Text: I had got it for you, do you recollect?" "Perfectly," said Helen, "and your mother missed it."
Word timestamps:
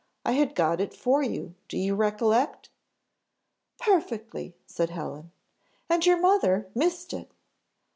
I 0.25 0.31
had 0.31 0.55
got 0.55 0.81
it 0.81 0.95
for 0.95 1.21
you, 1.21 1.53
do 1.67 1.77
you 1.77 1.93
recollect?" 1.93 2.69
"Perfectly," 3.77 4.55
said 4.65 4.89
Helen, 4.89 5.31
"and 5.91 6.03
your 6.03 6.17
mother 6.17 6.71
missed 6.73 7.13
it." 7.13 7.29